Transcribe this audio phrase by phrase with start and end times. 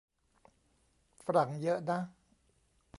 [1.25, 1.99] ฝรั่งเยอะนะ